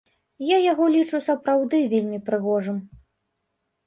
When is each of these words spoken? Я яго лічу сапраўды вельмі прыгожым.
Я 0.51 0.57
яго 0.71 0.85
лічу 0.95 1.19
сапраўды 1.25 1.81
вельмі 1.91 2.19
прыгожым. 2.31 2.81